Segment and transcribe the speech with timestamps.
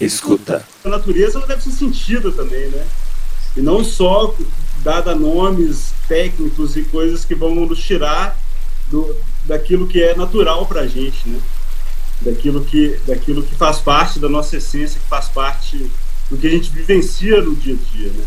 [0.00, 0.64] Escuta.
[0.84, 2.86] A natureza deve ser sentida também, né?
[3.56, 4.34] E não só
[4.82, 8.38] dada nomes técnicos e coisas que vão nos tirar
[8.88, 11.40] do, daquilo que é natural para a gente, né?
[12.20, 15.90] Daquilo que, daquilo que faz parte da nossa essência, que faz parte
[16.30, 18.24] do que a gente vivencia no dia a dia, né?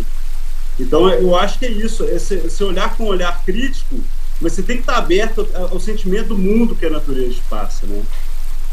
[0.79, 3.99] Então eu acho que é isso, esse, esse olhar com um olhar crítico,
[4.39, 7.41] mas você tem que estar aberto ao, ao sentimento do mundo que a natureza te
[7.49, 8.01] passa, né?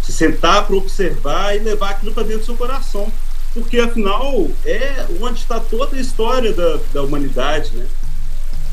[0.09, 3.12] Se sentar para observar e levar aquilo para dentro do seu coração,
[3.52, 7.87] porque afinal é onde está toda a história da, da humanidade, né?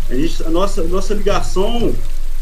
[0.10, 1.94] A, gente, a nossa, nossa ligação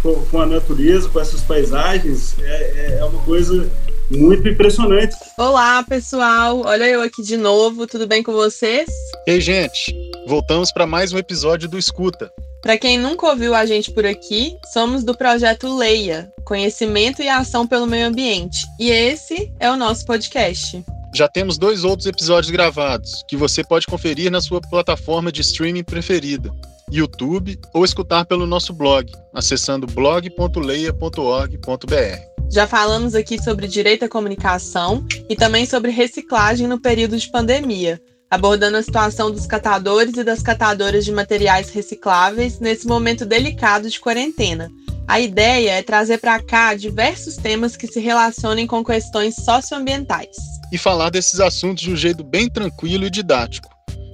[0.03, 3.67] com, com a natureza, com essas paisagens, é, é, é uma coisa
[4.11, 5.15] muito impressionante.
[5.39, 6.61] Olá, pessoal.
[6.63, 7.87] Olha eu aqui de novo.
[7.87, 8.87] Tudo bem com vocês?
[9.25, 9.95] Ei, gente.
[10.27, 12.31] Voltamos para mais um episódio do Escuta.
[12.63, 17.67] Para quem nunca ouviu a gente por aqui, somos do projeto Leia, Conhecimento e Ação
[17.67, 18.65] pelo Meio Ambiente.
[18.79, 20.81] E esse é o nosso podcast.
[21.13, 25.83] Já temos dois outros episódios gravados, que você pode conferir na sua plataforma de streaming
[25.83, 26.49] preferida.
[26.89, 32.33] YouTube ou escutar pelo nosso blog, acessando blog.leia.org.br.
[32.49, 37.99] Já falamos aqui sobre direito à comunicação e também sobre reciclagem no período de pandemia,
[38.33, 43.99] abordando a situação dos catadores e das catadoras de materiais recicláveis nesse momento delicado de
[43.99, 44.71] quarentena.
[45.07, 50.35] A ideia é trazer para cá diversos temas que se relacionem com questões socioambientais.
[50.71, 53.69] E falar desses assuntos de um jeito bem tranquilo e didático,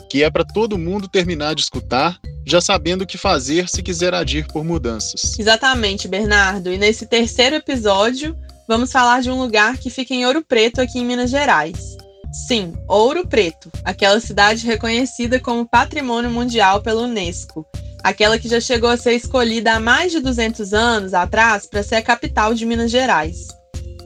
[0.10, 4.14] que é para todo mundo terminar de escutar já sabendo o que fazer se quiser
[4.14, 5.40] agir por mudanças.
[5.40, 6.74] Exatamente, Bernardo.
[6.74, 8.36] E nesse terceiro episódio,
[8.68, 11.96] vamos falar de um lugar que fica em Ouro Preto, aqui em Minas Gerais.
[12.32, 17.66] Sim, Ouro Preto, aquela cidade reconhecida como Patrimônio Mundial pela Unesco,
[18.04, 21.96] aquela que já chegou a ser escolhida há mais de 200 anos atrás para ser
[21.96, 23.48] a capital de Minas Gerais.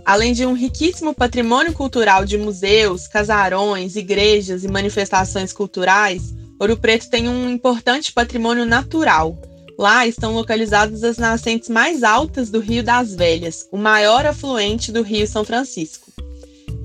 [0.06, 7.10] Além de um riquíssimo patrimônio cultural de museus, casarões, igrejas e manifestações culturais, Ouro Preto
[7.10, 9.38] tem um importante patrimônio natural.
[9.78, 15.02] Lá estão localizadas as nascentes mais altas do Rio das Velhas, o maior afluente do
[15.02, 16.12] Rio São Francisco.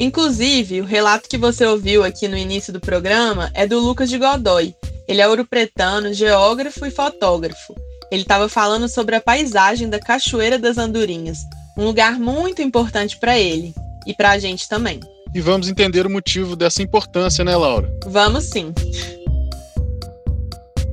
[0.00, 4.16] Inclusive, o relato que você ouviu aqui no início do programa é do Lucas de
[4.16, 4.72] Godoy.
[5.08, 7.74] Ele é ouro-pretano, geógrafo e fotógrafo.
[8.10, 11.38] Ele estava falando sobre a paisagem da Cachoeira das Andorinhas,
[11.76, 13.74] um lugar muito importante para ele
[14.06, 15.00] e para a gente também.
[15.34, 17.90] E vamos entender o motivo dessa importância, né, Laura?
[18.06, 18.72] Vamos sim.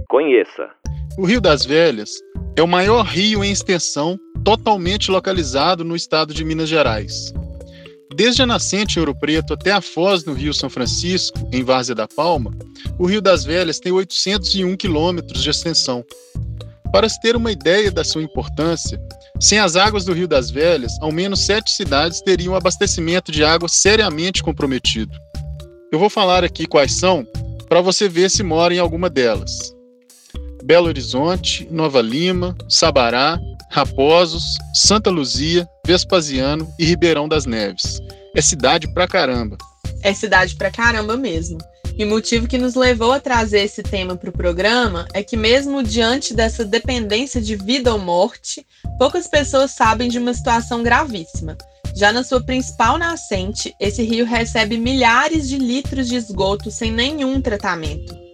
[0.10, 0.70] Conheça.
[1.18, 2.10] O Rio das Velhas
[2.58, 7.32] é o maior rio em extensão totalmente localizado no estado de Minas Gerais.
[8.16, 11.94] Desde a nascente em Ouro Preto até a foz no Rio São Francisco, em Várzea
[11.94, 12.56] da Palma,
[12.98, 16.02] o Rio das Velhas tem 801 quilômetros de extensão.
[16.94, 18.98] Para se ter uma ideia da sua importância,
[19.38, 23.44] sem as águas do Rio das Velhas, ao menos sete cidades teriam um abastecimento de
[23.44, 25.12] água seriamente comprometido.
[25.92, 27.28] Eu vou falar aqui quais são,
[27.68, 29.76] para você ver se mora em alguma delas.
[30.64, 33.38] Belo Horizonte, Nova Lima, Sabará,
[33.76, 38.00] Raposos, Santa Luzia, Vespasiano e Ribeirão das Neves.
[38.34, 39.58] É cidade pra caramba.
[40.02, 41.58] É cidade pra caramba mesmo.
[41.98, 45.36] E o motivo que nos levou a trazer esse tema para o programa é que,
[45.36, 48.66] mesmo diante dessa dependência de vida ou morte,
[48.98, 51.58] poucas pessoas sabem de uma situação gravíssima.
[51.98, 57.42] Já na sua principal nascente, esse rio recebe milhares de litros de esgoto sem nenhum
[57.42, 58.25] tratamento.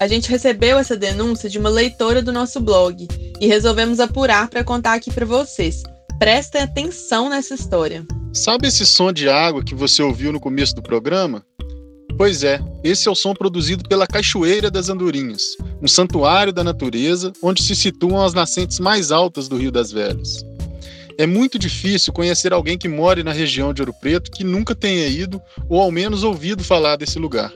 [0.00, 3.06] A gente recebeu essa denúncia de uma leitora do nosso blog
[3.38, 5.82] e resolvemos apurar para contar aqui para vocês.
[6.18, 8.06] Prestem atenção nessa história.
[8.32, 11.44] Sabe esse som de água que você ouviu no começo do programa?
[12.16, 15.42] Pois é, esse é o som produzido pela Cachoeira das Andorinhas,
[15.82, 20.42] um santuário da natureza onde se situam as nascentes mais altas do Rio das Velhas.
[21.18, 25.06] É muito difícil conhecer alguém que more na região de Ouro Preto que nunca tenha
[25.08, 27.52] ido ou ao menos ouvido falar desse lugar.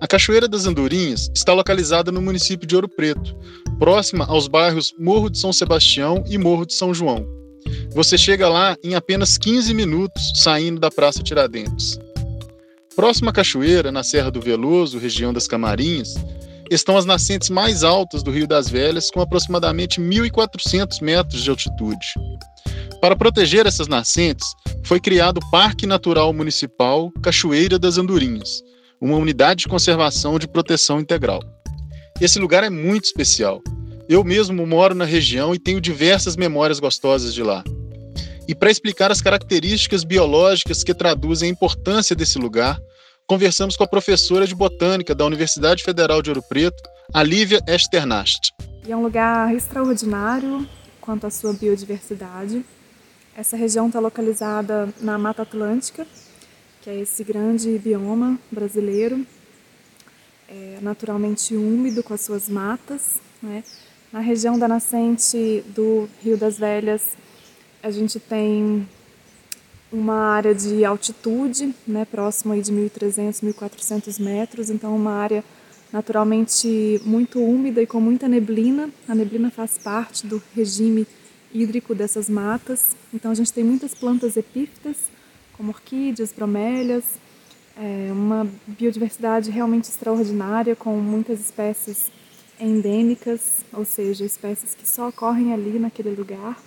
[0.00, 3.36] A Cachoeira das Andorinhas está localizada no município de Ouro Preto,
[3.78, 7.26] próxima aos bairros Morro de São Sebastião e Morro de São João.
[7.90, 11.98] Você chega lá em apenas 15 minutos saindo da Praça Tiradentes.
[12.96, 16.14] Próxima à cachoeira, na Serra do Veloso, região das Camarinhas,
[16.70, 22.06] estão as nascentes mais altas do Rio das Velhas, com aproximadamente 1.400 metros de altitude.
[23.02, 24.46] Para proteger essas nascentes,
[24.82, 28.62] foi criado o Parque Natural Municipal Cachoeira das Andorinhas,
[29.00, 31.40] uma unidade de conservação de proteção integral.
[32.20, 33.62] Esse lugar é muito especial.
[34.06, 37.64] Eu mesmo moro na região e tenho diversas memórias gostosas de lá.
[38.46, 42.78] E para explicar as características biológicas que traduzem a importância desse lugar,
[43.26, 46.82] conversamos com a professora de botânica da Universidade Federal de Ouro Preto,
[47.14, 48.52] a Lívia Esternast.
[48.86, 50.68] É um lugar extraordinário
[51.00, 52.64] quanto à sua biodiversidade.
[53.36, 56.06] Essa região está localizada na Mata Atlântica
[56.80, 59.26] que é esse grande bioma brasileiro,
[60.48, 63.18] é naturalmente úmido com as suas matas.
[63.42, 63.62] Né?
[64.12, 67.16] Na região da nascente do Rio das Velhas,
[67.82, 68.86] a gente tem
[69.92, 75.44] uma área de altitude, né, próximo aí de 1.300, 1.400 metros, então uma área
[75.92, 78.88] naturalmente muito úmida e com muita neblina.
[79.08, 81.06] A neblina faz parte do regime
[81.52, 84.96] hídrico dessas matas, então a gente tem muitas plantas epífitas,
[85.60, 87.04] como orquídeas, bromélias,
[87.76, 92.10] é uma biodiversidade realmente extraordinária, com muitas espécies
[92.58, 96.58] endêmicas, ou seja, espécies que só ocorrem ali naquele lugar.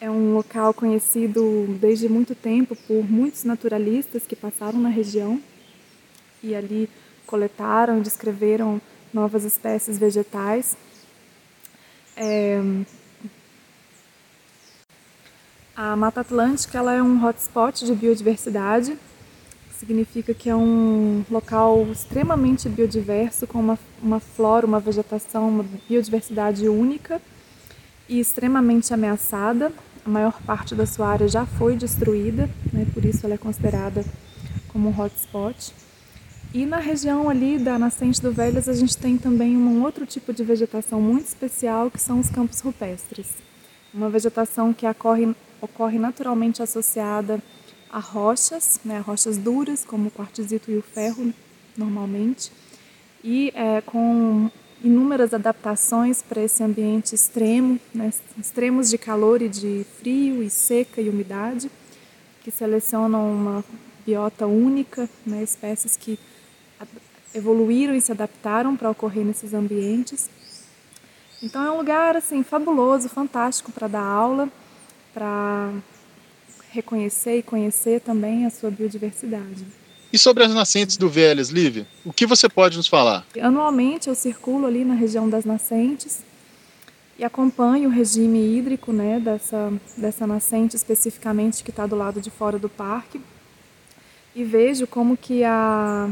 [0.00, 5.38] É um local conhecido desde muito tempo por muitos naturalistas que passaram na região
[6.42, 6.88] e ali
[7.26, 8.80] coletaram e descreveram
[9.12, 10.74] novas espécies vegetais.
[12.16, 12.62] É...
[15.80, 18.98] A Mata Atlântica ela é um hotspot de biodiversidade,
[19.78, 26.68] significa que é um local extremamente biodiverso, com uma, uma flora, uma vegetação, uma biodiversidade
[26.68, 27.22] única
[28.08, 29.72] e extremamente ameaçada.
[30.04, 34.04] A maior parte da sua área já foi destruída, né, por isso ela é considerada
[34.72, 35.72] como um hotspot.
[36.52, 40.32] E na região ali da nascente do Velhas a gente tem também um outro tipo
[40.32, 43.28] de vegetação muito especial que são os campos rupestres.
[43.94, 47.42] Uma vegetação que ocorre, ocorre naturalmente associada
[47.90, 51.32] a rochas, né, rochas duras como o quartzito e o ferro
[51.76, 52.52] normalmente,
[53.24, 54.50] e é, com
[54.82, 61.00] inúmeras adaptações para esse ambiente extremo, né, extremos de calor e de frio e seca
[61.00, 61.70] e umidade,
[62.42, 63.64] que selecionam uma
[64.06, 66.18] biota única, né, espécies que
[67.34, 70.30] evoluíram e se adaptaram para ocorrer nesses ambientes.
[71.42, 74.48] Então é um lugar assim fabuloso, fantástico para dar aula,
[75.18, 75.72] para
[76.70, 79.66] reconhecer e conhecer também a sua biodiversidade.
[80.12, 83.26] E sobre as nascentes do Velhas, Lívia, o que você pode nos falar?
[83.40, 86.22] Anualmente eu circulo ali na região das nascentes
[87.18, 92.30] e acompanho o regime hídrico né, dessa, dessa nascente especificamente que está do lado de
[92.30, 93.20] fora do parque
[94.36, 96.08] e vejo como que a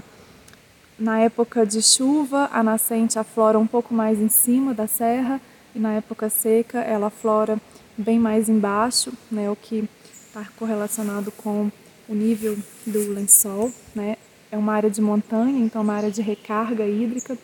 [0.98, 5.40] na época de chuva, a nascente aflora um pouco mais em cima da serra
[5.74, 7.58] e na época seca ela aflora
[7.96, 11.70] bem mais embaixo, né, o que está correlacionado com
[12.08, 12.56] o nível
[12.86, 13.72] do lençol.
[13.94, 14.16] Né?
[14.50, 17.36] É uma área de montanha, então é uma área de recarga hídrica.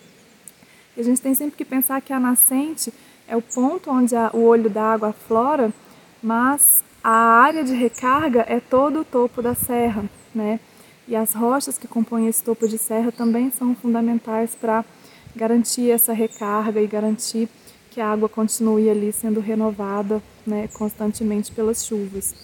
[0.96, 2.92] E a gente tem sempre que pensar que a nascente
[3.26, 5.72] é o ponto onde a, o olho d'água aflora,
[6.22, 10.04] mas a área de recarga é todo o topo da serra,
[10.34, 10.60] né?
[11.08, 14.84] E as rochas que compõem esse topo de serra também são fundamentais para
[15.34, 17.48] garantir essa recarga e garantir
[17.92, 22.34] que a água continue ali sendo renovada né, constantemente pelas chuvas.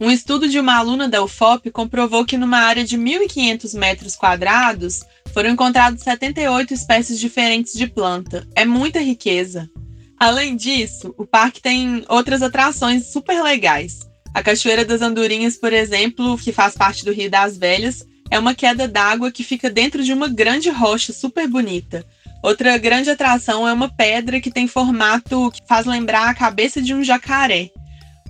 [0.00, 5.04] Um estudo de uma aluna da UFOP comprovou que numa área de 1.500 metros quadrados
[5.32, 8.46] foram encontrados 78 espécies diferentes de planta.
[8.56, 9.70] É muita riqueza.
[10.18, 14.00] Além disso, o parque tem outras atrações super legais.
[14.32, 18.54] A Cachoeira das Andorinhas, por exemplo, que faz parte do Rio das Velhas, é uma
[18.54, 22.04] queda d'água que fica dentro de uma grande rocha super bonita.
[22.44, 26.92] Outra grande atração é uma pedra que tem formato que faz lembrar a cabeça de
[26.92, 27.70] um jacaré.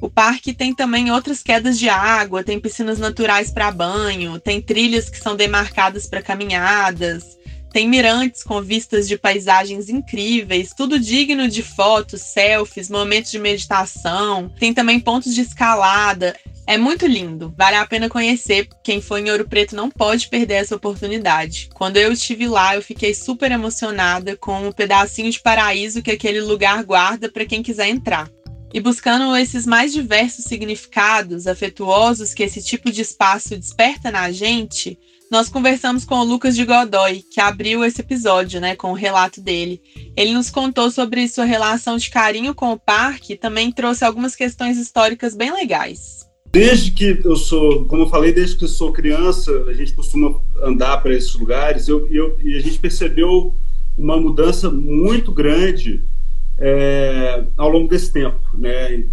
[0.01, 5.11] O parque tem também outras quedas de água, tem piscinas naturais para banho, tem trilhas
[5.11, 7.25] que são demarcadas para caminhadas,
[7.75, 14.49] tem mirantes com vistas de paisagens incríveis, tudo digno de fotos, selfies, momentos de meditação.
[14.61, 16.39] Tem também pontos de escalada.
[16.69, 18.69] É muito lindo, vale a pena conhecer.
[18.81, 21.69] Quem for em Ouro Preto não pode perder essa oportunidade.
[21.75, 26.43] Quando eu estive lá, eu fiquei super emocionada com o pedacinho de paraíso que aquele
[26.43, 28.31] lugar guarda para quem quiser entrar.
[28.73, 34.97] E buscando esses mais diversos significados afetuosos que esse tipo de espaço desperta na gente,
[35.31, 39.41] nós conversamos com o Lucas de Godoy, que abriu esse episódio, né, com o relato
[39.41, 39.81] dele.
[40.17, 44.37] Ele nos contou sobre sua relação de carinho com o parque e também trouxe algumas
[44.37, 46.25] questões históricas bem legais.
[46.53, 50.41] Desde que eu sou, como eu falei, desde que eu sou criança, a gente costuma
[50.63, 53.53] andar para esses lugares eu, eu, e a gente percebeu
[53.99, 56.05] uma mudança muito grande
[56.59, 59.05] é, ao longo desse tempo, né?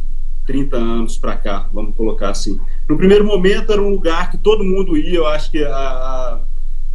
[0.51, 2.59] 30 anos para cá, vamos colocar assim.
[2.89, 6.39] No primeiro momento era um lugar que todo mundo ia, eu acho que a,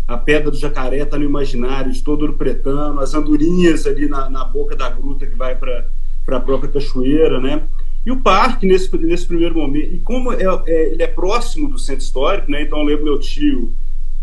[0.06, 4.28] a Pedra do Jacaré está no imaginário de todo o pretano, as andorinhas ali na,
[4.28, 5.86] na boca da gruta que vai para
[6.28, 7.62] a própria cachoeira, né?
[8.04, 11.78] E o parque, nesse, nesse primeiro momento, e como é, é, ele é próximo do
[11.78, 12.62] centro histórico, né?
[12.62, 13.72] Então eu lembro meu tio,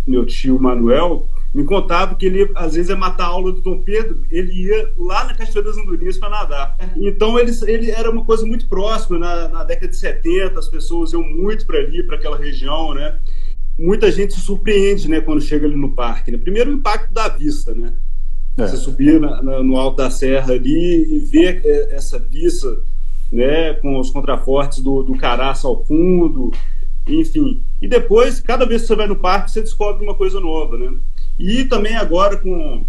[0.06, 3.82] meu tio Manuel, me contava que ele, às vezes, ia matar a aula do Dom
[3.82, 6.78] Pedro, ele ia lá na Cachoeira das Andorinhas para nadar.
[6.96, 9.20] Então, ele, ele era uma coisa muito próxima.
[9.20, 13.20] Na, na década de 70, as pessoas iam muito para ali, para aquela região, né?
[13.78, 16.32] muita gente se surpreende, né, quando chega ali no parque.
[16.32, 16.38] Né?
[16.38, 17.94] Primeiro, o impacto da vista, né?
[18.56, 18.68] É.
[18.68, 22.80] Você subir na, na, no alto da serra ali e ver é, essa vista,
[23.32, 26.52] né, com os contrafortes do, do caraço ao fundo,
[27.08, 27.64] enfim.
[27.82, 30.94] E depois, cada vez que você vai no parque, você descobre uma coisa nova, né?
[31.38, 32.86] E também agora com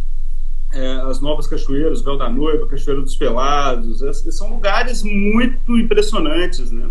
[0.73, 4.01] é, as novas cachoeiras, Véu da Noiva, Cachoeira dos Pelados,
[4.35, 6.89] são lugares muito impressionantes, né?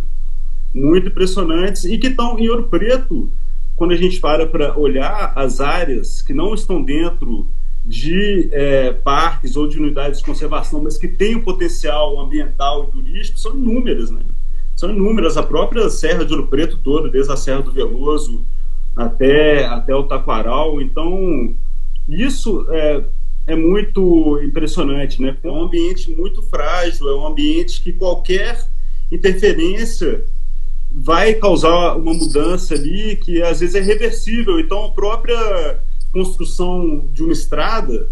[0.73, 3.29] Muito impressionantes e que estão em Ouro Preto,
[3.75, 7.47] quando a gente para para olhar as áreas que não estão dentro
[7.85, 12.91] de é, parques ou de unidades de conservação, mas que têm um potencial ambiental e
[12.91, 14.21] turístico, são inúmeras, né?
[14.75, 15.37] São inúmeras.
[15.37, 18.45] A própria Serra de Ouro Preto toda, desde a Serra do Veloso
[18.95, 20.81] até, até o Taquaral.
[20.81, 21.53] Então,
[22.07, 23.03] isso é,
[23.47, 25.35] é muito impressionante, né?
[25.43, 28.67] É um ambiente muito frágil, é um ambiente que qualquer
[29.11, 30.23] interferência
[30.91, 34.59] vai causar uma mudança ali que às vezes é reversível.
[34.59, 35.79] Então, a própria
[36.11, 38.07] construção de uma estrada,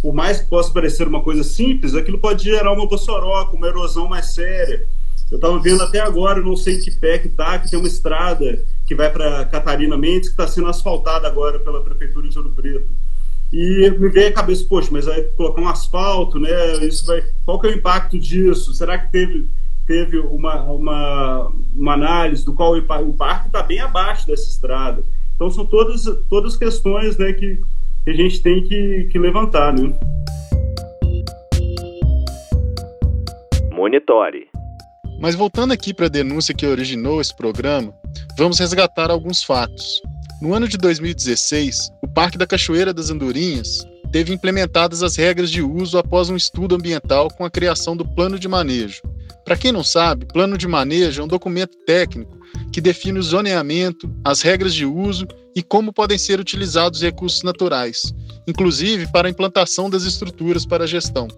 [0.00, 4.08] por mais que possa parecer uma coisa simples, aquilo pode gerar uma bossoroca, uma erosão
[4.08, 4.86] mais séria.
[5.30, 8.64] Eu estava vendo até agora, não sei que pé que tá, que tem uma estrada
[8.86, 12.88] que vai para Catarina Mendes, que está sendo asfaltada agora pela Prefeitura de Ouro Preto.
[13.52, 16.50] E me veio a cabeça, poxa, mas vai colocar um asfalto, né?
[16.84, 18.74] Isso vai, qual que é o impacto disso?
[18.74, 19.46] Será que teve,
[19.86, 25.04] teve uma, uma, uma análise do qual o impacto está bem abaixo dessa estrada?
[25.34, 27.60] Então são todas, todas questões né, que,
[28.04, 29.72] que a gente tem que, que levantar.
[29.72, 29.92] Né?
[33.72, 34.53] Monitore.
[35.18, 37.94] Mas voltando aqui para a denúncia que originou esse programa,
[38.36, 40.02] vamos resgatar alguns fatos.
[40.40, 45.62] No ano de 2016, o Parque da Cachoeira das Andorinhas teve implementadas as regras de
[45.62, 49.02] uso após um estudo ambiental com a criação do Plano de Manejo.
[49.44, 52.38] Para quem não sabe, Plano de Manejo é um documento técnico
[52.72, 58.14] que define o zoneamento, as regras de uso e como podem ser utilizados recursos naturais,
[58.46, 61.28] inclusive para a implantação das estruturas para a gestão.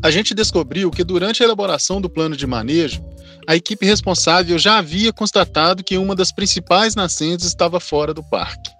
[0.00, 3.04] A gente descobriu que durante a elaboração do plano de manejo,
[3.46, 8.70] a equipe responsável já havia constatado que uma das principais nascentes estava fora do parque.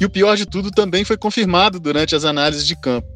[0.00, 3.08] E o pior de tudo também foi confirmado durante as análises de campo.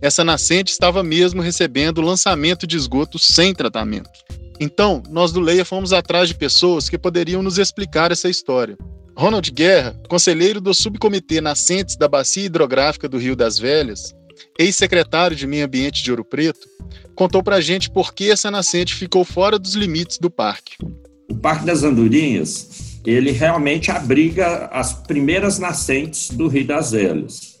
[0.00, 4.10] Essa nascente estava mesmo recebendo lançamento de esgoto sem tratamento.
[4.58, 8.76] Então, nós do Leia fomos atrás de pessoas que poderiam nos explicar essa história.
[9.16, 14.14] Ronald Guerra, conselheiro do Subcomitê Nascentes da Bacia Hidrográfica do Rio das Velhas,
[14.58, 16.66] ex-secretário de Meio Ambiente de Ouro Preto,
[17.14, 20.76] contou para a gente por que essa nascente ficou fora dos limites do parque.
[21.28, 27.60] O Parque das Andorinhas, ele realmente abriga as primeiras nascentes do Rio das Velhas.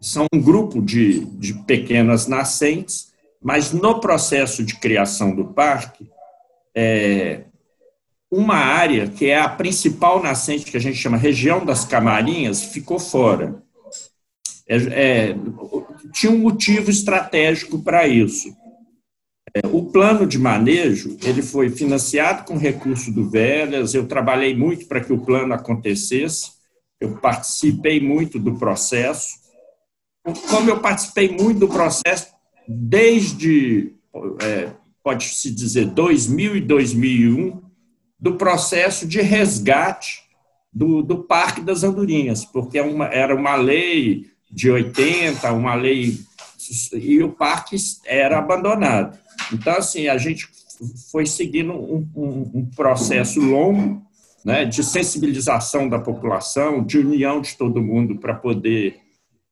[0.00, 3.08] São um grupo de, de pequenas nascentes,
[3.42, 6.08] mas no processo de criação do parque,
[6.74, 7.42] é,
[8.30, 12.98] uma área que é a principal nascente, que a gente chama região das Camarinhas, ficou
[12.98, 13.62] fora.
[14.68, 15.36] É, é,
[16.12, 18.54] tinha um motivo estratégico para isso.
[19.54, 23.94] É, o plano de manejo ele foi financiado com recurso do Velhas.
[23.94, 26.52] Eu trabalhei muito para que o plano acontecesse.
[27.00, 29.40] Eu participei muito do processo.
[30.48, 32.28] Como eu participei muito do processo
[32.68, 33.92] desde
[34.40, 34.70] é,
[35.02, 37.62] pode se dizer 2000 e 2001
[38.18, 40.22] do processo de resgate
[40.72, 46.18] do, do Parque das Andorinhas, porque é uma, era uma lei de 80, uma lei
[46.92, 49.18] e o parque era abandonado.
[49.52, 50.48] Então, assim, a gente
[51.10, 54.02] foi seguindo um, um, um processo longo
[54.44, 58.98] né, de sensibilização da população, de união de todo mundo para poder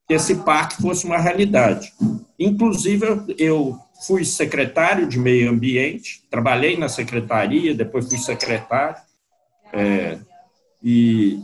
[0.07, 1.93] que esse parque fosse uma realidade.
[2.39, 3.05] Inclusive,
[3.37, 3.77] eu
[4.07, 8.97] fui secretário de meio ambiente, trabalhei na secretaria, depois fui secretário,
[9.71, 10.17] é,
[10.83, 11.39] e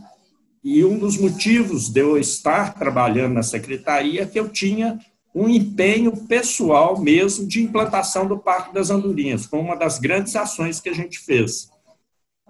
[0.65, 4.99] e um dos motivos de eu estar trabalhando na secretaria é que eu tinha
[5.33, 10.81] um empenho pessoal mesmo de implantação do Parque das Andorinhas, foi uma das grandes ações
[10.81, 11.69] que a gente fez.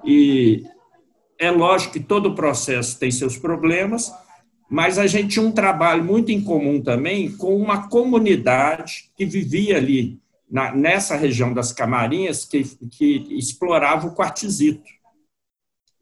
[0.05, 0.63] E
[1.37, 4.13] é lógico que todo o processo tem seus problemas,
[4.69, 9.75] mas a gente tinha um trabalho muito em comum também com uma comunidade que vivia
[9.75, 10.17] ali
[10.49, 14.95] na, nessa região das Camarinhas, que, que explorava o quartzito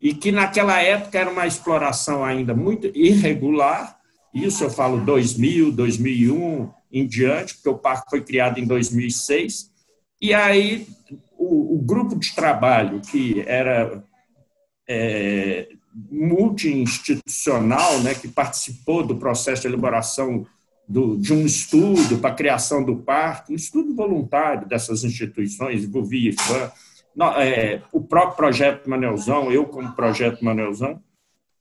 [0.04, 3.98] e que naquela época era uma exploração ainda muito irregular.
[4.34, 9.72] Isso eu falo 2000, 2001 em diante, porque o parque foi criado em 2006.
[10.22, 10.86] E aí
[11.38, 14.04] o, o grupo de trabalho que era
[14.90, 15.70] é,
[16.12, 20.46] multi-institucional, né, que participou do processo de elaboração
[20.86, 26.32] do, de um estudo para a criação do parque, um estudo voluntário dessas instituições, envolvia
[26.32, 26.70] IFAM,
[27.38, 31.02] é, o próprio projeto Manelzão, eu como projeto Manelzão,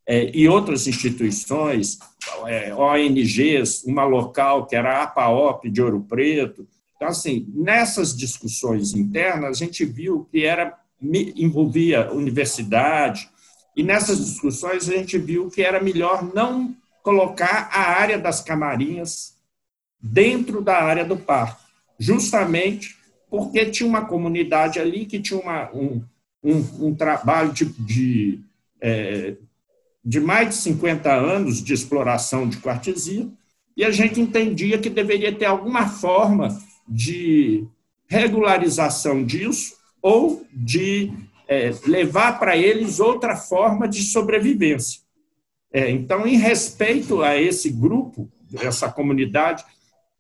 [0.06, 1.98] é, e outras instituições,
[2.46, 6.66] é, ONGs, uma local que era a APAOP de Ouro Preto.
[6.96, 13.28] Então, assim, nessas discussões internas, a gente viu que era envolvia universidade,
[13.76, 19.34] e nessas discussões a gente viu que era melhor não colocar a área das camarinhas
[20.00, 21.62] dentro da área do parque,
[21.98, 22.96] justamente
[23.32, 26.04] porque tinha uma comunidade ali que tinha uma, um,
[26.44, 28.40] um, um trabalho de, de,
[28.78, 29.36] é,
[30.04, 33.26] de mais de 50 anos de exploração de quartzia,
[33.74, 37.66] e a gente entendia que deveria ter alguma forma de
[38.06, 41.10] regularização disso ou de
[41.48, 45.00] é, levar para eles outra forma de sobrevivência.
[45.72, 49.64] É, então, em respeito a esse grupo, essa comunidade,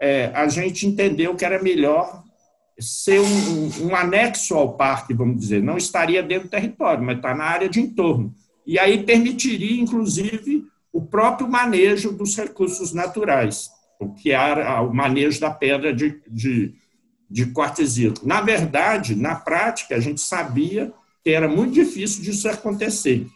[0.00, 2.22] é, a gente entendeu que era melhor
[2.82, 5.62] ser um, um, anexo ao parque, vamos dizer.
[5.62, 8.34] Não estaria dentro do território, mas está na área de entorno.
[8.66, 15.40] E aí permitiria, inclusive, o próprio manejo dos recursos naturais, o que era o manejo
[15.40, 16.74] da pedra de, de,
[17.30, 18.26] de quartzito.
[18.26, 20.92] Na verdade, na prática, a gente sabia
[21.24, 23.26] que era muito difícil disso acontecer,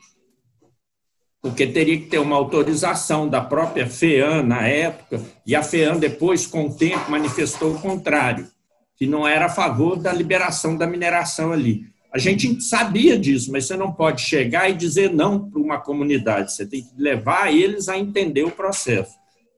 [1.41, 6.47] porque teria que ter uma autorização da própria FEAM na época, e a FEAM depois,
[6.47, 8.49] com o tempo, manifestou o contrário,
[8.97, 11.85] que não era a favor da liberação da mineração ali.
[12.13, 16.53] A gente sabia disso, mas você não pode chegar e dizer não para uma comunidade,
[16.53, 19.15] você tem que levar eles a entender o processo.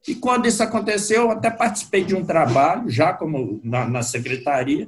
[0.07, 4.87] E quando isso aconteceu, eu até participei de um trabalho, já como na, na secretaria,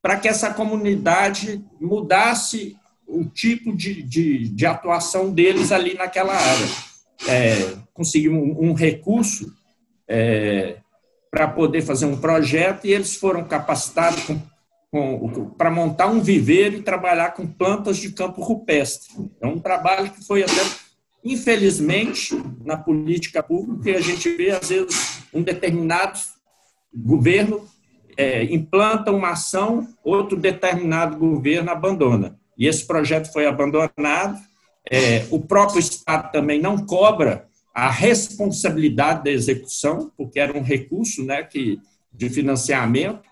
[0.00, 6.66] para que essa comunidade mudasse o tipo de, de, de atuação deles ali naquela área.
[7.28, 9.52] É, conseguir um, um recurso
[10.08, 10.78] é,
[11.32, 14.22] para poder fazer um projeto e eles foram capacitados
[15.56, 19.14] para montar um viveiro e trabalhar com plantas de campo rupestre.
[19.40, 20.60] É um trabalho que foi até,
[21.24, 26.20] infelizmente, na política pública, a gente vê, às vezes, um determinado
[26.94, 27.66] governo
[28.14, 32.38] é, implanta uma ação, outro determinado governo abandona.
[32.58, 34.38] E esse projeto foi abandonado.
[34.90, 41.24] É, o próprio Estado também não cobra a responsabilidade da execução, porque era um recurso
[41.24, 41.80] né, que,
[42.12, 43.22] de financiamento.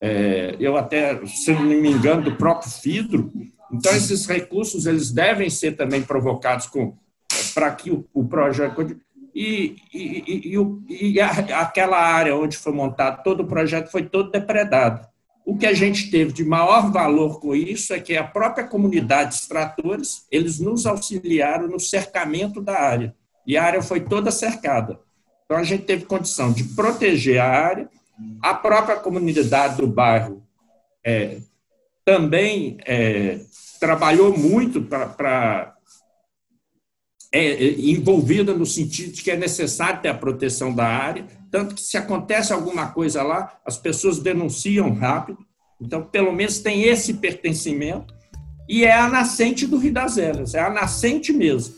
[0.00, 3.30] É, eu até, se não me engano, do próprio Fidro.
[3.72, 6.68] Então, esses recursos eles devem ser também provocados
[7.54, 8.96] para que o, o projeto
[9.34, 10.54] e, e,
[10.88, 15.06] e, e aquela área onde foi montado todo o projeto foi todo depredado.
[15.44, 19.34] O que a gente teve de maior valor com isso é que a própria comunidade
[19.34, 23.14] extratores, eles nos auxiliaram no cercamento da área.
[23.46, 24.98] E a área foi toda cercada.
[25.44, 27.88] Então, a gente teve condição de proteger a área.
[28.40, 30.42] A própria comunidade do bairro
[31.04, 31.38] é,
[32.04, 33.40] também é,
[33.80, 35.74] trabalhou muito para
[37.34, 41.74] é, é, envolvida no sentido de que é necessário ter a proteção da área, tanto
[41.74, 45.38] que se acontece alguma coisa lá, as pessoas denunciam rápido.
[45.80, 48.14] Então, pelo menos tem esse pertencimento.
[48.68, 51.74] E é a nascente do Rio das Eras, é a nascente mesmo.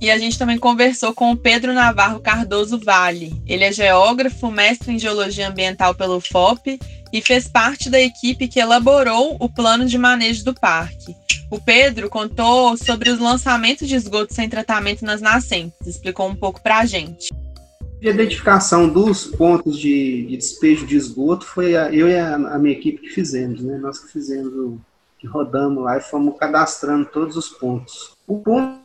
[0.00, 3.34] E a gente também conversou com o Pedro Navarro Cardoso Vale.
[3.46, 6.78] Ele é geógrafo, mestre em geologia ambiental pelo FOP
[7.12, 11.14] e fez parte da equipe que elaborou o plano de manejo do parque.
[11.50, 16.62] O Pedro contou sobre os lançamentos de esgoto sem tratamento nas nascentes, explicou um pouco
[16.62, 17.28] para a gente.
[18.02, 22.58] A identificação dos pontos de, de despejo de esgoto foi a, eu e a, a,
[22.58, 23.76] minha equipe que fizemos, né?
[23.76, 24.78] Nós que fizemos,
[25.18, 28.12] que rodamos lá e fomos cadastrando todos os pontos.
[28.26, 28.79] O ponto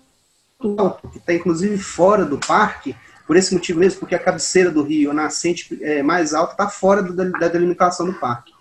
[1.11, 2.95] que está inclusive fora do parque,
[3.27, 6.69] por esse motivo mesmo, porque a cabeceira do rio, a nascente é, mais alta, está
[6.69, 8.53] fora do, da delimitação do parque.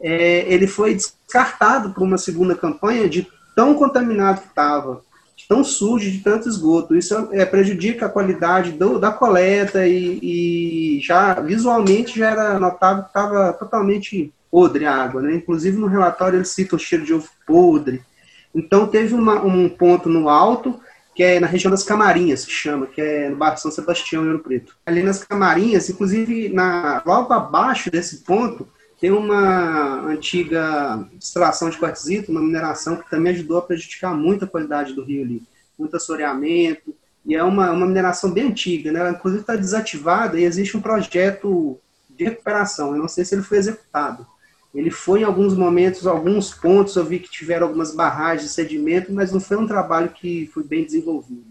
[0.00, 5.02] É, ele foi descartado por uma segunda campanha de tão contaminado que estava,
[5.48, 6.96] tão sujo, de tanto esgoto.
[6.96, 13.04] Isso é, prejudica a qualidade do, da coleta e, e, já visualmente já era notável
[13.04, 15.22] que estava totalmente podre a água.
[15.22, 15.34] Né?
[15.34, 18.02] Inclusive no relatório ele cita o cheiro de ovo podre.
[18.54, 20.80] Então teve uma, um ponto no alto,
[21.18, 24.38] que é na região das Camarinhas, que chama, que é no bairro São Sebastião, Ouro
[24.38, 24.76] Preto.
[24.86, 28.68] Ali nas Camarinhas, inclusive na, logo abaixo desse ponto,
[29.00, 34.48] tem uma antiga extração de quartzito, uma mineração que também ajudou a prejudicar muito a
[34.48, 35.42] qualidade do rio ali.
[35.76, 36.94] Muito assoreamento,
[37.26, 39.00] e é uma, uma mineração bem antiga, né?
[39.00, 42.92] Ela, inclusive está desativada e existe um projeto de recuperação.
[42.92, 44.24] Eu não sei se ele foi executado.
[44.74, 49.32] Ele foi em alguns momentos, alguns pontos, eu vi que tiveram algumas barragens sedimento, mas
[49.32, 51.46] não foi um trabalho que foi bem desenvolvido.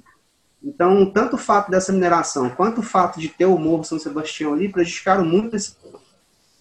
[0.63, 4.53] Então, tanto o fato dessa mineração quanto o fato de ter o Morro São Sebastião
[4.53, 5.75] ali prejudicaram muito esse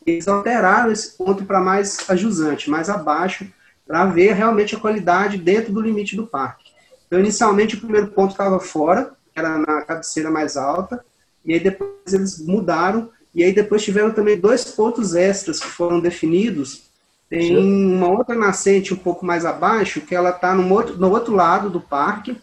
[0.06, 3.52] eles alteraram esse ponto para mais ajusante, mais abaixo,
[3.84, 6.70] para ver realmente a qualidade dentro do limite do parque.
[7.06, 11.04] Então, inicialmente, o primeiro ponto estava fora, era na cabeceira mais alta,
[11.44, 16.00] e aí depois eles mudaram, e aí depois tiveram também dois pontos extras que foram
[16.00, 16.84] definidos.
[17.28, 21.34] Tem uma outra nascente um pouco mais abaixo, que ela está no outro, no outro
[21.34, 22.34] lado do parque,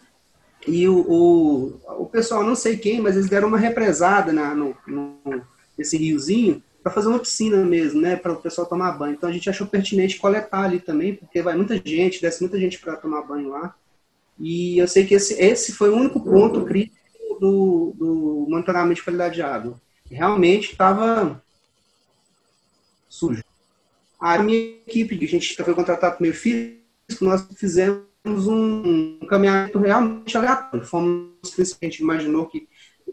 [0.68, 4.76] e o, o, o pessoal, não sei quem, mas eles deram uma represada na, no,
[4.86, 5.18] no,
[5.76, 9.14] nesse riozinho, para fazer uma piscina mesmo, né, para o pessoal tomar banho.
[9.14, 12.78] Então a gente achou pertinente coletar ali também, porque vai muita gente, desce muita gente
[12.78, 13.74] para tomar banho lá.
[14.38, 16.96] E eu sei que esse, esse foi o único ponto crítico
[17.40, 19.82] do, do monitoramento de qualidade de água.
[20.10, 21.42] Realmente estava
[23.08, 23.44] sujo.
[24.20, 26.82] A minha equipe, a gente foi contratado meio físico,
[27.20, 28.04] nós fizemos
[28.46, 30.86] um, caminhamento realmente aleatório.
[30.86, 32.66] Fomos, a gente imaginou que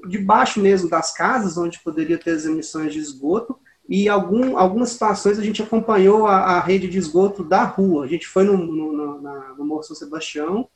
[0.07, 5.37] debaixo mesmo das casas, onde poderia ter as emissões de esgoto, e algum, algumas situações
[5.37, 8.05] a gente acompanhou a, a, rede de esgoto da rua.
[8.05, 10.69] A gente foi no, no, no, na, no Morro São Sebastião,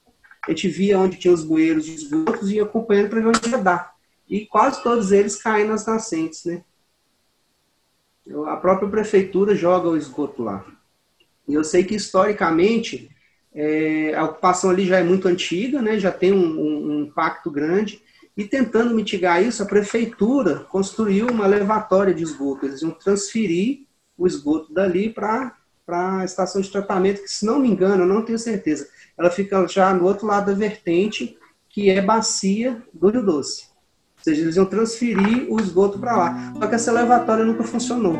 [0.45, 3.57] a gente via onde tinha os bueiros de esgotos e acompanhando para ver onde ia
[3.57, 3.94] dar.
[4.29, 6.63] E quase todos eles caem nas nascentes, né?
[8.47, 10.65] A própria prefeitura joga o esgoto lá.
[11.47, 13.09] E eu sei que historicamente
[13.53, 15.99] é, a ocupação ali já é muito antiga, né?
[15.99, 18.01] Já tem um, um, um impacto grande.
[18.35, 22.65] E tentando mitigar isso, a prefeitura construiu uma levatória de esgoto.
[22.65, 23.85] Eles iam transferir
[24.17, 25.55] o esgoto dali para
[25.87, 29.67] a estação de tratamento, que, se não me engano, eu não tenho certeza, ela fica
[29.67, 31.37] já no outro lado da vertente,
[31.69, 33.74] que é bacia do Rio Doce.
[34.25, 36.53] Seja, eles iam transferir o esgoto para lá.
[36.57, 38.19] Só que essa levatória nunca funcionou.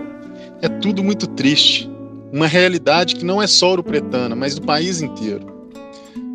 [0.62, 1.90] É tudo muito triste.
[2.32, 5.48] Uma realidade que não é só ouro-pretana, mas do país inteiro.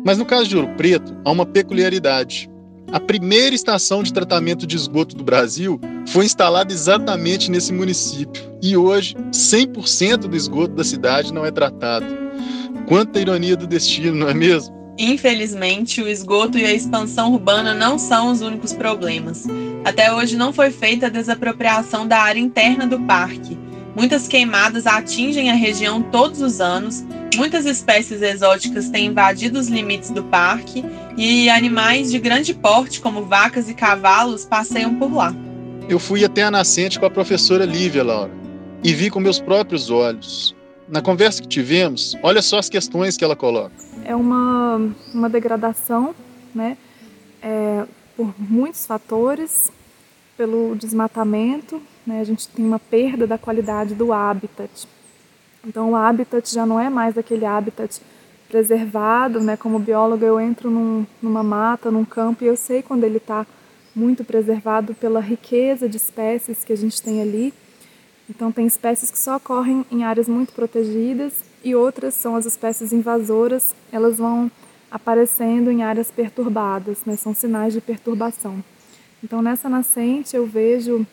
[0.03, 2.51] Mas no caso de Ouro Preto, há uma peculiaridade.
[2.91, 8.43] A primeira estação de tratamento de esgoto do Brasil foi instalada exatamente nesse município.
[8.61, 12.07] E hoje, 100% do esgoto da cidade não é tratado.
[12.89, 14.80] Quanta ironia do destino, não é mesmo?
[14.97, 19.45] Infelizmente, o esgoto e a expansão urbana não são os únicos problemas.
[19.83, 23.57] Até hoje não foi feita a desapropriação da área interna do parque.
[23.95, 27.03] Muitas queimadas atingem a região todos os anos
[27.35, 30.83] Muitas espécies exóticas têm invadido os limites do parque
[31.17, 35.33] e animais de grande porte, como vacas e cavalos, passeiam por lá.
[35.87, 38.31] Eu fui até a nascente com a professora Lívia, Laura,
[38.83, 40.55] e vi com meus próprios olhos.
[40.91, 43.73] Na conversa que tivemos, olha só as questões que ela coloca.
[44.03, 46.13] É uma, uma degradação,
[46.53, 46.77] né?
[47.41, 47.85] É,
[48.17, 49.71] por muitos fatores,
[50.35, 52.19] pelo desmatamento, né?
[52.19, 54.85] a gente tem uma perda da qualidade do habitat.
[55.65, 58.01] Então o habitat já não é mais aquele habitat
[58.49, 59.55] preservado, né?
[59.55, 63.47] Como biólogo eu entro num, numa mata, num campo e eu sei quando ele está
[63.95, 67.53] muito preservado pela riqueza de espécies que a gente tem ali.
[68.29, 72.93] Então tem espécies que só ocorrem em áreas muito protegidas e outras são as espécies
[72.93, 74.49] invasoras, elas vão
[74.89, 77.15] aparecendo em áreas perturbadas, né?
[77.15, 78.63] São sinais de perturbação.
[79.23, 81.05] Então nessa nascente eu vejo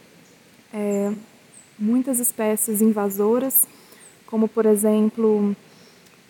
[0.72, 1.12] é,
[1.78, 3.66] muitas espécies invasoras
[4.28, 5.56] como por exemplo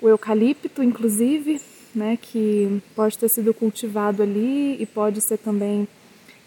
[0.01, 1.61] o eucalipto, inclusive,
[1.95, 5.89] né, que pode ter sido cultivado ali e pode ser também,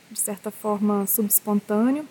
[0.09, 2.05] de certa forma, subespontâneo.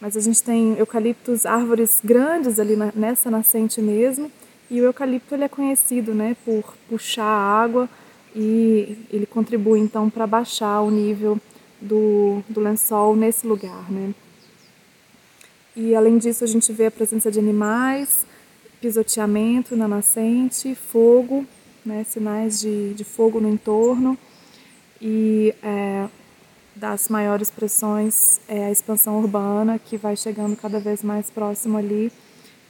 [0.00, 4.30] Mas a gente tem eucaliptos, árvores grandes ali na, nessa nascente mesmo,
[4.70, 7.88] e o eucalipto ele é conhecido né, por puxar a água
[8.34, 11.40] e ele contribui então para baixar o nível
[11.80, 13.90] do, do lençol nesse lugar.
[13.90, 14.12] Né?
[15.74, 18.26] E além disso, a gente vê a presença de animais,
[18.80, 21.46] pisoteamento na nascente, fogo,
[21.84, 24.18] né, sinais de, de fogo no entorno
[25.00, 26.06] e é,
[26.76, 32.12] das maiores pressões é a expansão urbana que vai chegando cada vez mais próximo ali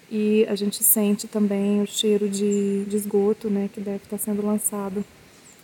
[0.09, 4.47] e a gente sente também o cheiro de, de esgoto né, que deve estar sendo
[4.47, 5.05] lançado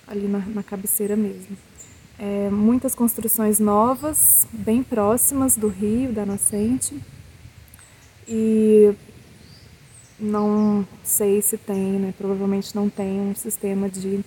[0.08, 1.56] ali na, na cabeceira mesmo.
[2.18, 7.00] É, muitas construções novas, bem próximas do rio, da nascente,
[8.26, 8.92] e
[10.18, 12.14] não sei se tem, né?
[12.16, 14.24] provavelmente não tem um sistema de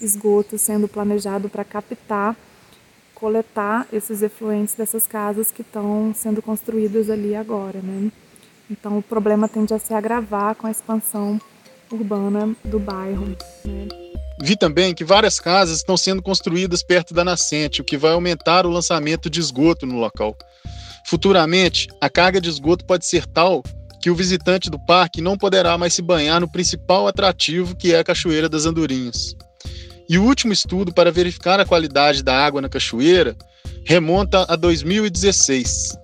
[0.00, 2.36] esgoto sendo planejado para captar,
[3.20, 7.80] coletar esses efluentes dessas casas que estão sendo construídas ali agora.
[7.82, 8.10] Né?
[8.70, 11.38] Então o problema tende a se agravar com a expansão
[11.92, 13.26] urbana do bairro.
[13.26, 13.88] Né?
[14.42, 18.64] Vi também que várias casas estão sendo construídas perto da nascente, o que vai aumentar
[18.64, 20.34] o lançamento de esgoto no local.
[21.06, 23.62] Futuramente, a carga de esgoto pode ser tal
[24.00, 27.98] que o visitante do parque não poderá mais se banhar no principal atrativo, que é
[27.98, 29.36] a Cachoeira das Andorinhas.
[30.10, 33.36] E o último estudo para verificar a qualidade da água na cachoeira
[33.84, 35.96] remonta a 2016.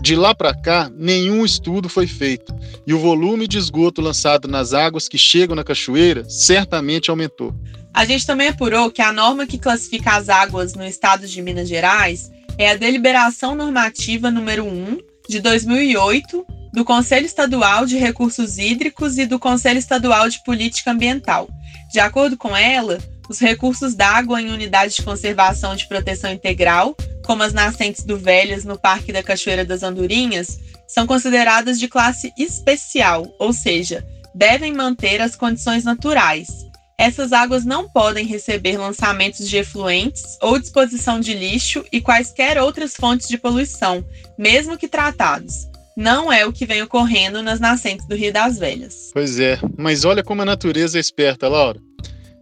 [0.00, 2.54] De lá para cá, nenhum estudo foi feito
[2.86, 7.54] e o volume de esgoto lançado nas águas que chegam na cachoeira certamente aumentou.
[7.92, 11.68] A gente também apurou que a norma que classifica as águas no estado de Minas
[11.68, 14.96] Gerais é a Deliberação Normativa número 1
[15.28, 21.46] de 2008 do Conselho Estadual de Recursos Hídricos e do Conselho Estadual de Política Ambiental.
[21.92, 27.42] De acordo com ela, os recursos d'água em unidades de conservação de proteção integral, como
[27.42, 33.26] as nascentes do Velhas no Parque da Cachoeira das Andorinhas, são consideradas de classe especial,
[33.38, 36.48] ou seja, devem manter as condições naturais.
[36.96, 42.94] Essas águas não podem receber lançamentos de efluentes ou disposição de lixo e quaisquer outras
[42.94, 44.04] fontes de poluição,
[44.38, 45.66] mesmo que tratados.
[45.96, 49.10] Não é o que vem ocorrendo nas nascentes do Rio das Velhas.
[49.12, 51.80] Pois é, mas olha como a natureza é esperta, Laura.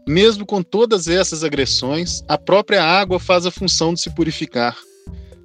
[0.06, 4.76] Mesmo com todas essas agressões, a própria água faz a função de se purificar.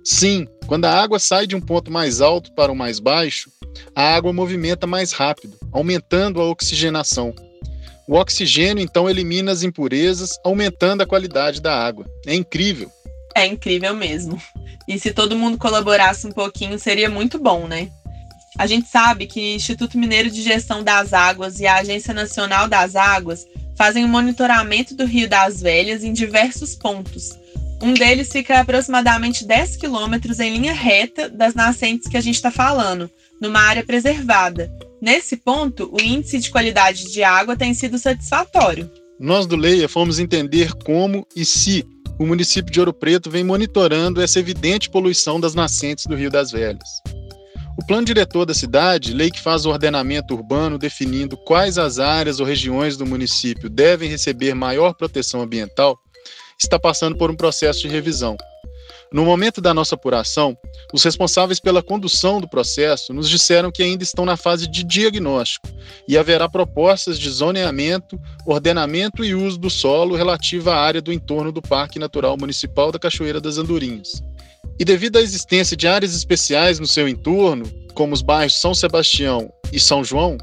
[0.03, 3.51] Sim, quando a água sai de um ponto mais alto para o mais baixo,
[3.95, 7.33] a água movimenta mais rápido, aumentando a oxigenação.
[8.07, 12.05] O oxigênio então elimina as impurezas, aumentando a qualidade da água.
[12.25, 12.89] É incrível.
[13.35, 14.41] É incrível mesmo.
[14.87, 17.91] E se todo mundo colaborasse um pouquinho, seria muito bom, né?
[18.57, 22.67] A gente sabe que o Instituto Mineiro de Gestão das Águas e a Agência Nacional
[22.67, 23.45] das Águas
[23.77, 27.37] fazem o um monitoramento do Rio das Velhas em diversos pontos.
[27.81, 32.35] Um deles fica a aproximadamente 10 quilômetros em linha reta das nascentes que a gente
[32.35, 33.09] está falando,
[33.39, 34.71] numa área preservada.
[34.99, 38.89] Nesse ponto, o índice de qualidade de água tem sido satisfatório.
[39.19, 41.85] Nós do Leia fomos entender como e se
[42.19, 46.51] o município de Ouro Preto vem monitorando essa evidente poluição das nascentes do Rio das
[46.51, 46.89] Velhas.
[47.79, 52.39] O plano diretor da cidade, lei que faz o ordenamento urbano definindo quais as áreas
[52.39, 55.95] ou regiões do município devem receber maior proteção ambiental,
[56.59, 58.35] está passando por um processo de revisão.
[59.13, 60.57] No momento da nossa apuração,
[60.91, 65.69] os responsáveis pela condução do processo nos disseram que ainda estão na fase de diagnóstico
[66.07, 71.51] e haverá propostas de zoneamento, ordenamento e uso do solo relativa à área do entorno
[71.51, 74.23] do Parque Natural Municipal da Cachoeira das Andorinhas.
[74.79, 79.51] E devido à existência de áreas especiais no seu entorno, como os bairros São Sebastião
[79.71, 80.37] e São João,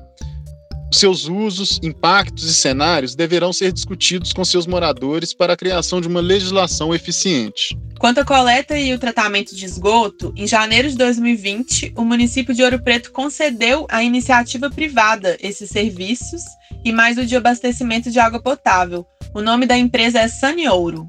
[0.94, 6.06] seus usos, impactos e cenários deverão ser discutidos com seus moradores para a criação de
[6.06, 7.76] uma legislação eficiente.
[7.98, 12.62] Quanto à coleta e o tratamento de esgoto, em janeiro de 2020, o município de
[12.62, 16.42] Ouro Preto concedeu à iniciativa privada esses serviços
[16.84, 19.04] e mais o de abastecimento de água potável.
[19.34, 21.08] O nome da empresa é Saniouro.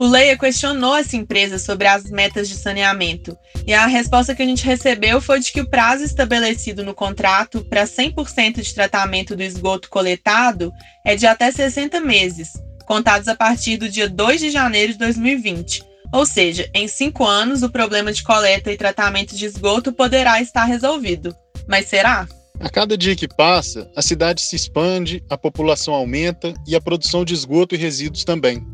[0.00, 4.46] O Leia questionou essa empresa sobre as metas de saneamento, e a resposta que a
[4.46, 9.42] gente recebeu foi de que o prazo estabelecido no contrato para 100% de tratamento do
[9.42, 10.72] esgoto coletado
[11.04, 12.50] é de até 60 meses,
[12.86, 15.82] contados a partir do dia 2 de janeiro de 2020.
[16.12, 20.64] Ou seja, em cinco anos, o problema de coleta e tratamento de esgoto poderá estar
[20.64, 21.34] resolvido.
[21.66, 22.26] Mas será?
[22.60, 27.24] A cada dia que passa, a cidade se expande, a população aumenta e a produção
[27.24, 28.64] de esgoto e resíduos também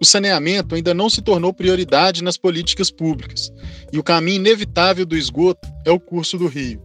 [0.00, 3.52] o saneamento ainda não se tornou prioridade nas políticas públicas,
[3.92, 6.82] e o caminho inevitável do esgoto é o curso do rio.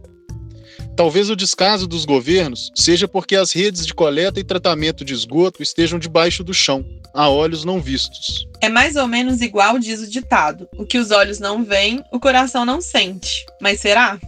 [0.96, 5.62] Talvez o descaso dos governos seja porque as redes de coleta e tratamento de esgoto
[5.62, 8.46] estejam debaixo do chão, a olhos não vistos.
[8.60, 12.20] É mais ou menos igual diz o ditado: o que os olhos não veem, o
[12.20, 13.44] coração não sente.
[13.60, 14.18] Mas será?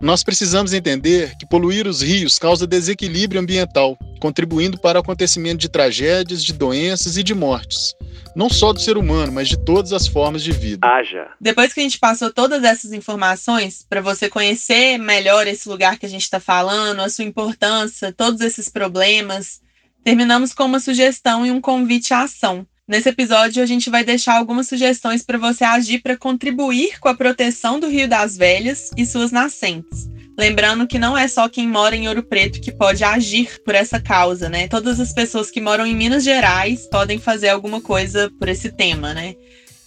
[0.00, 5.68] Nós precisamos entender que poluir os rios causa desequilíbrio ambiental, contribuindo para o acontecimento de
[5.68, 7.94] tragédias, de doenças e de mortes.
[8.34, 10.86] Não só do ser humano, mas de todas as formas de vida.
[10.86, 11.28] Haja.
[11.38, 16.06] Depois que a gente passou todas essas informações, para você conhecer melhor esse lugar que
[16.06, 19.60] a gente está falando, a sua importância, todos esses problemas,
[20.02, 22.66] terminamos com uma sugestão e um convite à ação.
[22.90, 27.14] Nesse episódio, a gente vai deixar algumas sugestões para você agir para contribuir com a
[27.14, 30.10] proteção do Rio das Velhas e suas nascentes.
[30.36, 34.00] Lembrando que não é só quem mora em Ouro Preto que pode agir por essa
[34.00, 34.66] causa, né?
[34.66, 39.14] Todas as pessoas que moram em Minas Gerais podem fazer alguma coisa por esse tema,
[39.14, 39.36] né?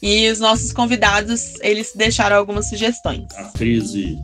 [0.02, 3.26] E os nossos convidados, eles deixaram algumas sugestões.
[3.36, 4.18] A crise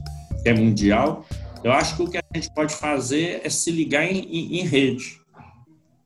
[0.46, 1.28] é mundial.
[1.66, 4.66] Eu acho que o que a gente pode fazer é se ligar em, em, em
[4.66, 5.19] rede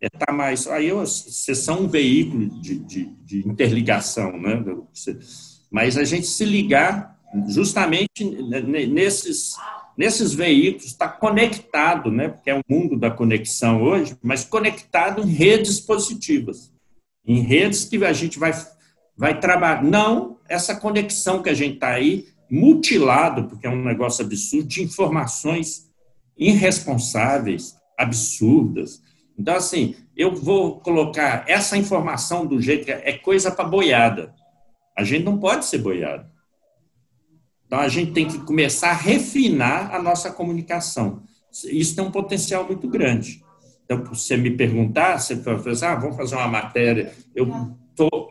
[0.03, 0.67] é estar tá mais.
[0.67, 4.63] Aí vocês são um veículo de, de, de, interligação, né?
[5.71, 8.23] Mas a gente se ligar justamente
[8.89, 9.55] nesses,
[9.97, 12.27] nesses veículos, está conectado, né?
[12.27, 16.71] Porque é o mundo da conexão hoje, mas conectado em redes positivas,
[17.25, 18.51] em redes que a gente vai,
[19.15, 19.81] vai trabalhar.
[19.83, 24.83] Não essa conexão que a gente está aí, mutilado, porque é um negócio absurdo, de
[24.83, 25.89] informações
[26.37, 29.01] irresponsáveis, absurdas
[29.37, 34.33] então, assim, eu vou colocar essa informação do jeito que é, é coisa para boiada.
[34.97, 36.29] A gente não pode ser boiado.
[37.65, 41.23] Então, a gente tem que começar a refinar a nossa comunicação.
[41.65, 43.43] Isso tem um potencial muito grande.
[43.83, 47.47] Então, você me perguntar, você fala assim, ah, vamos fazer uma matéria, eu
[47.95, 48.29] tô,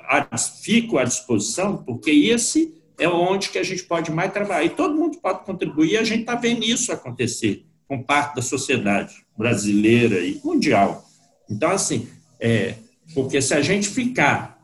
[0.62, 4.64] fico à disposição, porque esse é onde que a gente pode mais trabalhar.
[4.64, 9.22] E todo mundo pode contribuir, a gente está vendo isso acontecer com parte da sociedade
[9.36, 11.04] brasileira e mundial.
[11.50, 12.08] Então, assim,
[12.40, 12.76] é,
[13.12, 14.58] porque se a gente ficar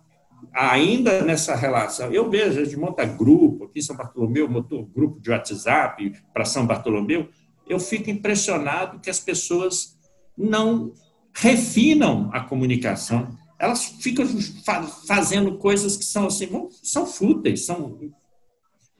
[0.50, 5.20] ainda nessa relação, eu vejo, a gente monta grupo, aqui em São Bartolomeu, montou grupo
[5.20, 7.28] de WhatsApp para São Bartolomeu,
[7.68, 9.98] eu fico impressionado que as pessoas
[10.34, 10.94] não
[11.34, 13.28] refinam a comunicação.
[13.58, 14.24] Elas ficam
[15.06, 16.48] fazendo coisas que são assim,
[16.82, 18.00] são fúteis, são.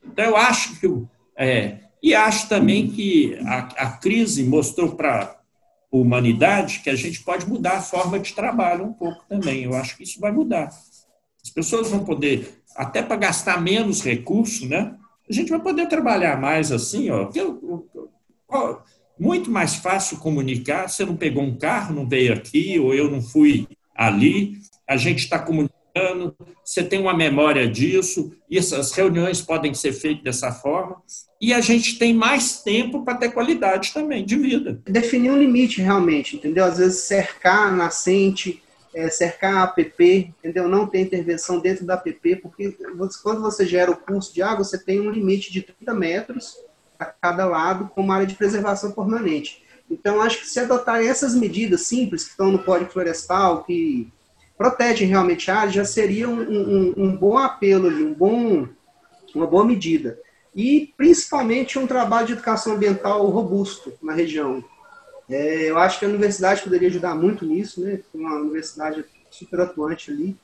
[0.04, 0.86] Então eu acho que
[1.34, 7.22] é, e acho também que a, a crise mostrou para a humanidade que a gente
[7.22, 9.64] pode mudar a forma de trabalho um pouco também.
[9.64, 10.70] Eu acho que isso vai mudar.
[11.42, 14.94] As pessoas vão poder, até para gastar menos recurso, né?
[15.28, 17.30] A gente vai poder trabalhar mais assim, ó.
[19.18, 20.88] Muito mais fácil comunicar.
[20.88, 24.58] Você não pegou um carro, não veio aqui, ou eu não fui ali.
[24.86, 25.77] A gente está comunicando.
[26.64, 28.32] Você tem uma memória disso.
[28.48, 31.02] E essas reuniões podem ser feitas dessa forma
[31.40, 34.80] e a gente tem mais tempo para ter qualidade também de vida.
[34.84, 36.64] Definir um limite realmente, entendeu?
[36.64, 40.68] Às vezes cercar a nascente, é, cercar a APP, entendeu?
[40.68, 42.76] Não ter intervenção dentro da APP, porque
[43.22, 46.56] quando você gera o curso de água, você tem um limite de 30 metros
[46.98, 49.62] a cada lado como área de preservação permanente.
[49.88, 54.08] Então, acho que se adotarem essas medidas simples que estão no Código Florestal, que
[54.58, 58.66] protegem realmente a área, já seria um, um, um bom apelo ali, um bom,
[59.32, 60.18] uma boa medida
[60.54, 64.62] e principalmente um trabalho de educação ambiental robusto na região.
[65.30, 68.00] É, eu acho que a universidade poderia ajudar muito nisso, né?
[68.12, 70.36] Uma universidade super atuante ali,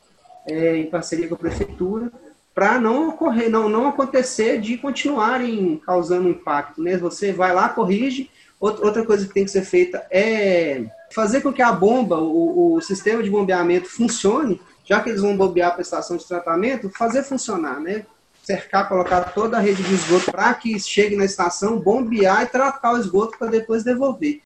[0.46, 2.12] é, em parceria com a prefeitura,
[2.54, 6.96] para não ocorrer, não, não acontecer de continuarem causando impacto, né?
[6.98, 8.30] Você vai lá, corrige.
[8.60, 12.80] Outra coisa que tem que ser feita é fazer com que a bomba, o, o
[12.80, 17.22] sistema de bombeamento funcione, já que eles vão bombear para a estação de tratamento, fazer
[17.22, 18.04] funcionar, né?
[18.44, 22.92] cercar, colocar toda a rede de esgoto para que chegue na estação, bombear e tratar
[22.92, 24.40] o esgoto para depois devolver.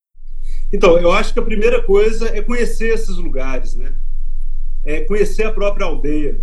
[0.72, 3.94] Então, eu acho que a primeira coisa é conhecer esses lugares, né?
[4.84, 6.40] É conhecer a própria aldeia.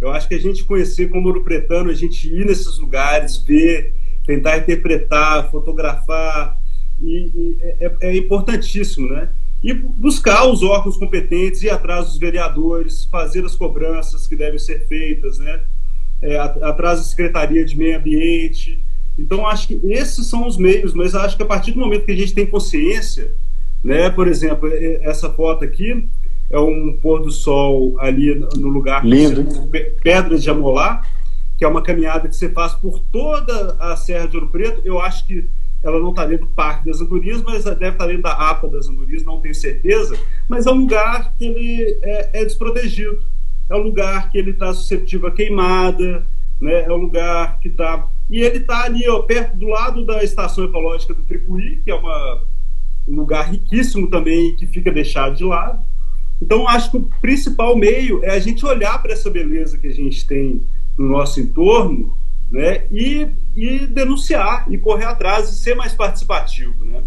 [0.00, 3.94] Eu acho que a gente conhecer como ouro pretano, a gente ir nesses lugares, ver,
[4.24, 6.58] tentar interpretar, fotografar,
[7.00, 9.28] e, e é, é, importantíssimo, né?
[9.66, 14.86] E buscar os órgãos competentes, ir atrás dos vereadores, fazer as cobranças que devem ser
[14.86, 15.60] feitas, né?
[16.22, 18.82] é, atrás da Secretaria de Meio Ambiente.
[19.18, 22.12] Então, acho que esses são os meios, mas acho que a partir do momento que
[22.12, 23.32] a gente tem consciência,
[23.82, 24.68] né, por exemplo,
[25.00, 26.06] essa foto aqui
[26.50, 29.44] é um pôr do sol ali no lugar Lindo.
[30.02, 31.02] Pedras de Amolá,
[31.58, 34.82] que é uma caminhada que você faz por toda a Serra de Ouro Preto.
[34.84, 35.46] Eu acho que
[35.86, 38.68] ela não está dentro do Parque das Andorinhas, mas deve estar tá dentro da APA
[38.68, 40.18] das Andorinhas, não tenho certeza.
[40.48, 43.22] Mas é um lugar que ele é, é desprotegido
[43.68, 46.26] é um lugar que ele está suscetível a queimada,
[46.60, 46.82] né?
[46.82, 48.06] é um lugar que está.
[48.30, 51.94] E ele está ali, ó, perto do lado da estação ecológica do Tripuí, que é
[51.94, 52.42] uma,
[53.08, 55.80] um lugar riquíssimo também que fica deixado de lado.
[56.40, 59.94] Então, acho que o principal meio é a gente olhar para essa beleza que a
[59.94, 60.62] gente tem
[60.98, 62.16] no nosso entorno
[62.50, 62.84] né?
[62.90, 66.84] e, e denunciar, e correr atrás e ser mais participativo.
[66.84, 67.02] Né?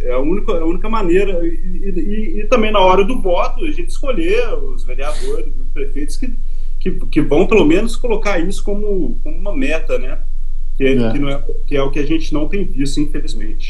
[0.00, 1.44] É a única, a única maneira.
[1.46, 6.16] E, e, e, também na hora do voto, a gente escolher os vereadores, os prefeitos
[6.16, 6.34] que,
[6.78, 10.18] que, que vão pelo menos colocar isso como, como uma meta, né?
[10.76, 11.12] Que é, é.
[11.12, 13.68] Que, é, que é o que a gente não tem visto, infelizmente.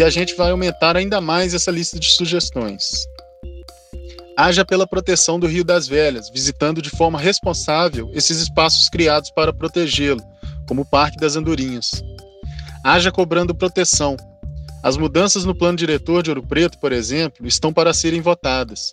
[0.00, 3.06] E a gente vai aumentar ainda mais essa lista de sugestões
[4.34, 9.52] haja pela proteção do Rio das Velhas, visitando de forma responsável esses espaços criados para
[9.52, 10.22] protegê-lo,
[10.66, 12.02] como o Parque das Andorinhas.
[12.82, 14.16] Haja cobrando proteção.
[14.82, 18.90] As mudanças no plano diretor de Ouro Preto, por exemplo, estão para serem votadas.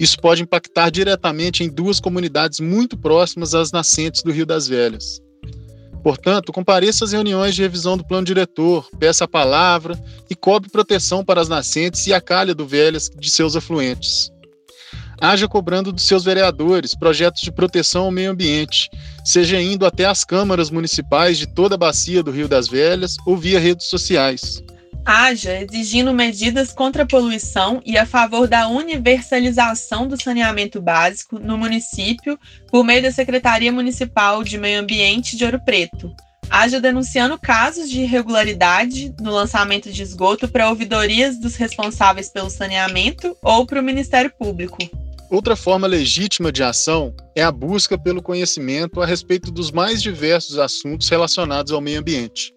[0.00, 5.20] Isso pode impactar diretamente em duas comunidades muito próximas às nascentes do Rio das Velhas.
[6.02, 9.98] Portanto, compareça às reuniões de revisão do plano diretor, peça a palavra
[10.28, 14.30] e cobre proteção para as nascentes e a calha do Velhas de seus afluentes
[15.20, 18.88] haja cobrando dos seus vereadores projetos de proteção ao meio ambiente,
[19.24, 23.36] seja indo até as câmaras municipais de toda a bacia do Rio das Velhas ou
[23.36, 24.62] via redes sociais.
[25.04, 31.56] Haja exigindo medidas contra a poluição e a favor da universalização do saneamento básico no
[31.56, 32.38] município
[32.70, 36.14] por meio da Secretaria Municipal de Meio Ambiente de Ouro Preto.
[36.48, 43.36] Haja denunciando casos de irregularidade no lançamento de esgoto para ouvidorias dos responsáveis pelo saneamento
[43.42, 44.78] ou para o Ministério Público
[45.30, 50.58] Outra forma legítima de ação é a busca pelo conhecimento a respeito dos mais diversos
[50.58, 52.52] assuntos relacionados ao meio ambiente.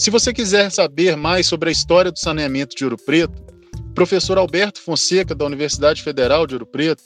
[0.00, 3.34] Se você quiser saber mais sobre a história do saneamento de Ouro Preto,
[3.78, 7.02] o professor Alberto Fonseca, da Universidade Federal de Ouro Preto,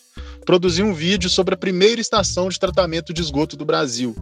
[0.46, 4.14] produziu um vídeo sobre a primeira estação de tratamento de esgoto do Brasil.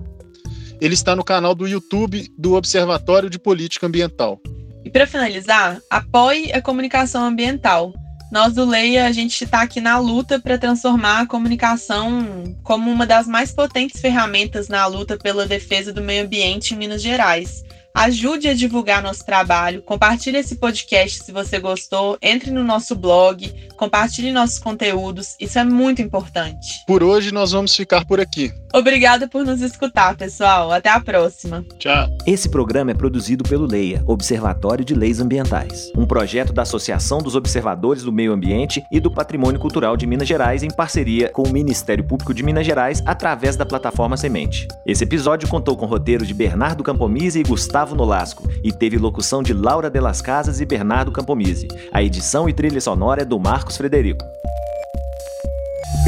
[0.80, 4.40] Ele está no canal do YouTube do Observatório de Política Ambiental.
[4.82, 7.92] E para finalizar, apoie a comunicação ambiental.
[8.32, 13.06] Nós do Leia, a gente está aqui na luta para transformar a comunicação como uma
[13.06, 17.62] das mais potentes ferramentas na luta pela defesa do meio ambiente em Minas Gerais.
[17.94, 23.52] Ajude a divulgar nosso trabalho, compartilhe esse podcast se você gostou, entre no nosso blog,
[23.76, 26.84] compartilhe nossos conteúdos, isso é muito importante.
[26.86, 28.50] Por hoje nós vamos ficar por aqui.
[28.74, 30.72] Obrigada por nos escutar, pessoal.
[30.72, 31.62] Até a próxima.
[31.78, 32.08] Tchau.
[32.26, 37.36] Esse programa é produzido pelo LEIA, Observatório de Leis Ambientais, um projeto da Associação dos
[37.36, 41.52] Observadores do Meio Ambiente e do Patrimônio Cultural de Minas Gerais em parceria com o
[41.52, 44.66] Ministério Público de Minas Gerais através da plataforma Semente.
[44.86, 49.52] Esse episódio contou com roteiro de Bernardo Campomise e Gustavo Nolasco e teve locução de
[49.52, 51.66] Laura de las Casas e Bernardo Campomise.
[51.92, 54.24] A edição e trilha sonora é do Marcos Frederico.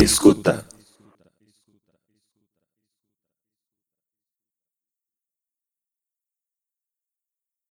[0.00, 0.64] Escuta.